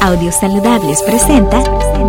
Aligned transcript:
Audios 0.00 0.36
Saludables 0.36 1.02
presenta 1.02 1.62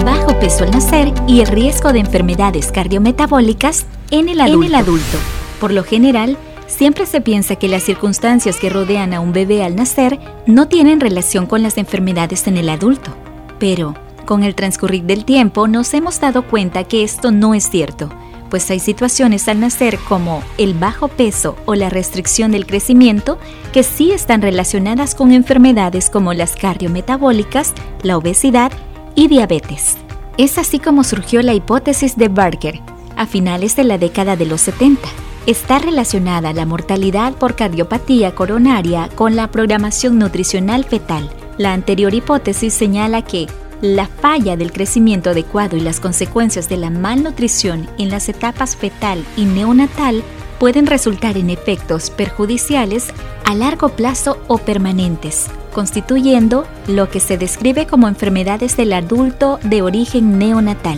Bajo 0.05 0.37
peso 0.39 0.63
al 0.63 0.71
nacer 0.71 1.13
y 1.27 1.39
el 1.39 1.47
riesgo 1.47 1.93
de 1.93 1.99
enfermedades 1.99 2.71
cardiometabólicas 2.71 3.85
en 4.11 4.29
el 4.29 4.41
adulto. 4.41 4.61
En 4.61 4.67
el 4.67 4.75
adulto. 4.75 5.17
Por 5.59 5.71
lo 5.71 5.83
general, 5.83 6.37
siempre 6.67 7.05
se 7.05 7.21
piensa 7.21 7.55
que 7.55 7.67
las 7.67 7.83
circunstancias 7.83 8.57
que 8.57 8.69
rodean 8.69 9.13
a 9.13 9.19
un 9.19 9.31
bebé 9.31 9.63
al 9.63 9.75
nacer 9.75 10.19
no 10.45 10.67
tienen 10.67 10.99
relación 10.99 11.45
con 11.45 11.63
las 11.63 11.77
enfermedades 11.77 12.47
en 12.47 12.57
el 12.57 12.69
adulto. 12.69 13.11
Pero, 13.57 13.95
con 14.25 14.43
el 14.43 14.53
transcurrir 14.53 15.03
del 15.03 15.25
tiempo, 15.25 15.67
nos 15.67 15.93
hemos 15.93 16.19
dado 16.19 16.43
cuenta 16.43 16.83
que 16.83 17.03
esto 17.03 17.31
no 17.31 17.55
es 17.55 17.69
cierto 17.69 18.09
pues 18.49 18.69
hay 18.71 18.79
situaciones 18.79 19.47
al 19.47 19.59
nacer 19.59 19.97
como 20.07 20.43
el 20.57 20.73
bajo 20.73 21.07
peso 21.07 21.55
o 21.65 21.75
la 21.75 21.89
restricción 21.89 22.51
del 22.51 22.65
crecimiento 22.65 23.37
que 23.73 23.83
sí 23.83 24.11
están 24.11 24.41
relacionadas 24.41 25.15
con 25.15 25.31
enfermedades 25.31 26.09
como 26.09 26.33
las 26.33 26.55
cardiometabólicas, 26.55 27.73
la 28.03 28.17
obesidad 28.17 28.71
y 29.15 29.27
diabetes. 29.27 29.97
Es 30.37 30.57
así 30.57 30.79
como 30.79 31.03
surgió 31.03 31.41
la 31.41 31.53
hipótesis 31.53 32.15
de 32.15 32.27
Barker 32.27 32.79
a 33.15 33.25
finales 33.25 33.75
de 33.75 33.83
la 33.83 33.97
década 33.97 34.35
de 34.35 34.45
los 34.45 34.61
70. 34.61 35.07
Está 35.47 35.79
relacionada 35.79 36.53
la 36.53 36.65
mortalidad 36.65 37.33
por 37.33 37.55
cardiopatía 37.55 38.35
coronaria 38.35 39.09
con 39.15 39.35
la 39.35 39.49
programación 39.49 40.19
nutricional 40.19 40.83
fetal. 40.85 41.29
La 41.57 41.73
anterior 41.73 42.13
hipótesis 42.13 42.73
señala 42.73 43.23
que 43.23 43.47
la 43.81 44.07
falla 44.07 44.57
del 44.57 44.71
crecimiento 44.71 45.29
adecuado 45.29 45.77
y 45.77 45.81
las 45.81 45.99
consecuencias 45.99 46.69
de 46.69 46.77
la 46.77 46.89
malnutrición 46.89 47.87
en 47.97 48.09
las 48.09 48.29
etapas 48.29 48.75
fetal 48.75 49.23
y 49.35 49.45
neonatal 49.45 50.23
pueden 50.59 50.87
resultar 50.87 51.37
en 51.37 51.49
efectos 51.49 52.09
perjudiciales 52.09 53.07
a 53.45 53.53
largo 53.53 53.89
plazo 53.89 54.39
o 54.47 54.57
permanentes, 54.57 55.47
constituyendo 55.73 56.65
lo 56.87 57.09
que 57.09 57.19
se 57.19 57.37
describe 57.37 57.85
como 57.85 58.07
enfermedades 58.07 58.75
del 58.75 58.93
adulto 58.93 59.59
de 59.63 59.83
origen 59.83 60.39
neonatal. 60.39 60.97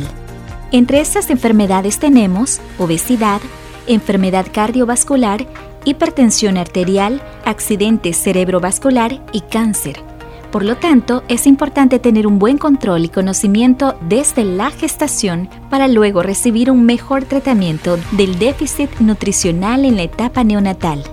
Entre 0.71 1.01
estas 1.01 1.29
enfermedades 1.29 1.99
tenemos 1.99 2.61
obesidad, 2.77 3.41
enfermedad 3.87 4.47
cardiovascular, 4.51 5.45
hipertensión 5.83 6.57
arterial, 6.57 7.21
accidente 7.43 8.13
cerebrovascular 8.13 9.19
y 9.33 9.41
cáncer 9.41 10.08
por 10.51 10.65
lo 10.65 10.77
tanto, 10.77 11.23
es 11.27 11.45
importante 11.45 11.99
tener 11.99 12.25
un 12.25 12.39
buen 12.39 12.57
control 12.57 13.05
y 13.05 13.09
conocimiento 13.09 13.95
desde 14.01 14.43
la 14.43 14.71
gestación 14.71 15.49
para 15.69 15.87
luego 15.87 16.23
recibir 16.23 16.71
un 16.71 16.85
mejor 16.85 17.25
tratamiento 17.25 17.97
del 18.11 18.39
déficit 18.39 18.89
nutricional 18.99 19.85
en 19.85 19.95
la 19.95 20.03
etapa 20.03 20.43
neonatal. 20.43 21.03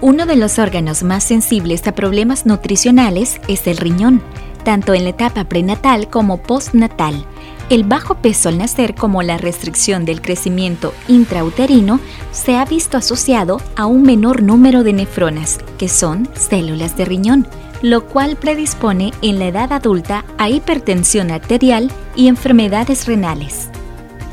Uno 0.00 0.26
de 0.26 0.36
los 0.36 0.58
órganos 0.58 1.02
más 1.02 1.24
sensibles 1.24 1.86
a 1.86 1.92
problemas 1.92 2.46
nutricionales 2.46 3.40
es 3.48 3.66
el 3.66 3.76
riñón, 3.76 4.22
tanto 4.64 4.94
en 4.94 5.04
la 5.04 5.10
etapa 5.10 5.44
prenatal 5.44 6.08
como 6.08 6.38
postnatal. 6.38 7.26
El 7.68 7.82
bajo 7.82 8.14
peso 8.14 8.48
al 8.48 8.58
nacer 8.58 8.94
como 8.94 9.24
la 9.24 9.38
restricción 9.38 10.04
del 10.04 10.20
crecimiento 10.20 10.94
intrauterino 11.08 11.98
se 12.30 12.56
ha 12.56 12.64
visto 12.64 12.96
asociado 12.96 13.60
a 13.74 13.86
un 13.86 14.02
menor 14.02 14.44
número 14.44 14.84
de 14.84 14.92
nefronas, 14.92 15.58
que 15.76 15.88
son 15.88 16.28
células 16.34 16.96
de 16.96 17.04
riñón, 17.04 17.48
lo 17.82 18.06
cual 18.06 18.36
predispone 18.36 19.12
en 19.20 19.40
la 19.40 19.46
edad 19.46 19.72
adulta 19.72 20.24
a 20.38 20.48
hipertensión 20.48 21.32
arterial 21.32 21.90
y 22.14 22.28
enfermedades 22.28 23.06
renales. 23.06 23.68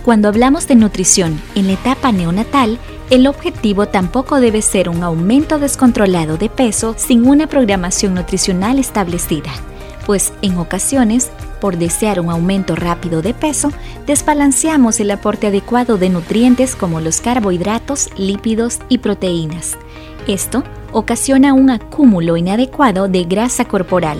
Cuando 0.06 0.28
hablamos 0.28 0.68
de 0.68 0.75
nutrición 0.75 1.42
en 1.56 1.66
la 1.68 1.73
etapa 1.73 2.12
neonatal, 2.12 2.78
el 3.09 3.25
objetivo 3.25 3.88
tampoco 3.88 4.40
debe 4.42 4.62
ser 4.62 4.90
un 4.90 5.02
aumento 5.02 5.58
descontrolado 5.58 6.38
de 6.38 6.50
peso 6.50 6.94
sin 6.97 7.28
una 7.28 7.47
programación 7.47 8.14
nutricional 8.14 8.78
establecida, 8.78 9.52
pues 10.06 10.34
en 10.44 10.58
ocasiones, 10.58 11.31
por 11.64 11.78
desear 11.78 12.19
un 12.19 12.30
aumento 12.30 12.75
rápido 12.75 13.22
de 13.22 13.33
peso, 13.33 13.72
desbalanceamos 14.06 15.00
el 15.00 15.09
aporte 15.11 15.47
adecuado 15.47 15.97
de 15.97 16.09
nutrientes 16.09 16.75
como 16.75 17.00
los 17.00 17.22
carbohidratos, 17.22 18.09
lípidos 18.18 18.79
y 18.90 18.97
proteínas. 18.97 19.78
Esto 20.28 20.66
ocasiona 20.91 21.53
un 21.53 21.69
acúmulo 21.69 22.35
inadecuado 22.35 23.07
de 23.07 23.24
grasa 23.24 23.63
corporal. 23.63 24.18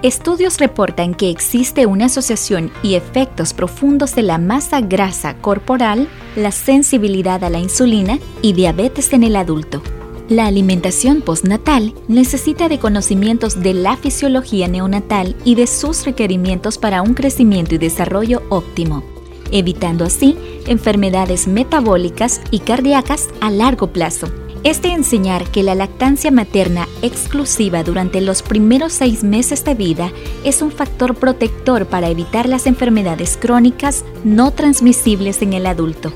Estudios 0.00 0.58
reportan 0.58 1.12
que 1.12 1.28
existe 1.28 1.84
una 1.84 2.06
asociación 2.06 2.72
y 2.82 2.94
efectos 2.94 3.52
profundos 3.52 4.14
de 4.14 4.22
la 4.22 4.38
masa 4.38 4.80
grasa 4.80 5.34
corporal, 5.34 6.08
la 6.34 6.50
sensibilidad 6.50 7.44
a 7.44 7.50
la 7.50 7.58
insulina 7.58 8.18
y 8.40 8.54
diabetes 8.54 9.12
en 9.12 9.24
el 9.24 9.36
adulto. 9.36 9.82
La 10.30 10.46
alimentación 10.46 11.22
postnatal 11.22 11.92
necesita 12.06 12.68
de 12.68 12.78
conocimientos 12.78 13.60
de 13.64 13.74
la 13.74 13.96
fisiología 13.96 14.68
neonatal 14.68 15.34
y 15.44 15.56
de 15.56 15.66
sus 15.66 16.06
requerimientos 16.06 16.78
para 16.78 17.02
un 17.02 17.14
crecimiento 17.14 17.74
y 17.74 17.78
desarrollo 17.78 18.40
óptimo, 18.48 19.02
evitando 19.50 20.04
así 20.04 20.36
enfermedades 20.68 21.48
metabólicas 21.48 22.40
y 22.52 22.60
cardíacas 22.60 23.28
a 23.40 23.50
largo 23.50 23.88
plazo. 23.88 24.28
Es 24.62 24.80
de 24.82 24.90
enseñar 24.90 25.50
que 25.50 25.64
la 25.64 25.74
lactancia 25.74 26.30
materna 26.30 26.86
exclusiva 27.02 27.82
durante 27.82 28.20
los 28.20 28.42
primeros 28.42 28.92
seis 28.92 29.24
meses 29.24 29.64
de 29.64 29.74
vida 29.74 30.12
es 30.44 30.62
un 30.62 30.70
factor 30.70 31.16
protector 31.16 31.86
para 31.86 32.08
evitar 32.08 32.48
las 32.48 32.68
enfermedades 32.68 33.36
crónicas 33.36 34.04
no 34.22 34.52
transmisibles 34.52 35.42
en 35.42 35.54
el 35.54 35.66
adulto. 35.66 36.12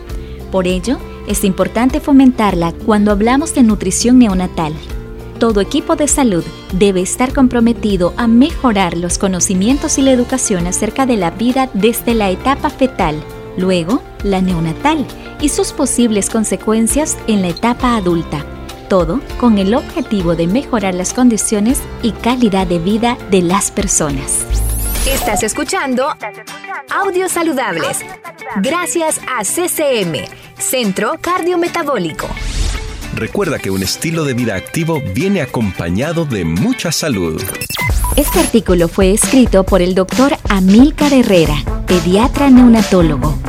Por 0.53 0.69
ello, 0.69 0.99
es 1.27 1.45
importante 1.45 2.01
fomentarla 2.01 2.73
cuando 2.85 3.11
hablamos 3.11 3.55
de 3.55 3.63
nutrición 3.63 4.19
neonatal. 4.19 4.75
Todo 5.39 5.61
equipo 5.61 5.97
de 5.97 6.09
salud 6.09 6.45
debe 6.73 7.01
estar 7.01 7.33
comprometido 7.33 8.15
a 8.17 8.27
mejorar 8.27 8.97
los 8.97 9.19
conocimientos 9.19 9.99
y 9.99 10.03
la 10.03 10.13
educación 10.13 10.67
acerca 10.67 11.07
de 11.07 11.17
la 11.17 11.31
vida 11.31 11.69
desde 11.75 12.15
la 12.15 12.31
etapa 12.31 12.71
fetal, 12.71 13.23
luego 13.57 14.03
la 14.23 14.41
neonatal 14.41 15.07
y 15.41 15.49
sus 15.49 15.73
posibles 15.73 16.31
consecuencias 16.31 17.19
en 17.27 17.43
la 17.43 17.49
etapa 17.49 17.97
adulta. 17.97 18.45
Todo 18.89 19.21
con 19.41 19.59
el 19.59 19.75
objetivo 19.75 20.37
de 20.37 20.47
mejorar 20.47 20.95
las 20.95 21.13
condiciones 21.13 21.81
y 22.03 22.13
calidad 22.13 22.67
de 22.67 22.79
vida 22.79 23.19
de 23.31 23.43
las 23.43 23.71
personas. 23.71 24.47
Estás 25.07 25.43
escuchando 25.43 26.07
Audios 26.91 27.33
Saludables. 27.33 27.99
Gracias 28.63 29.21
a 29.29 29.43
CCM, 29.43 30.25
Centro 30.59 31.19
Cardiometabólico. 31.21 32.29
Recuerda 33.15 33.59
que 33.59 33.71
un 33.71 33.83
estilo 33.83 34.25
de 34.25 34.35
vida 34.35 34.57
activo 34.57 35.01
viene 35.15 35.41
acompañado 35.41 36.25
de 36.25 36.45
mucha 36.45 36.91
salud. 36.91 37.43
Este 38.17 38.41
artículo 38.41 38.89
fue 38.89 39.13
escrito 39.13 39.65
por 39.65 39.83
el 39.83 39.95
doctor 39.95 40.37
Amílcar 40.49 41.13
Herrera, 41.13 41.57
pediatra 41.87 42.51
neonatólogo 42.51 43.44